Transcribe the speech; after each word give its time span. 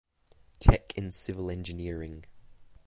Tech 0.59 0.97
in 0.97 1.11
Civil 1.11 1.51
engineering. 1.51 2.25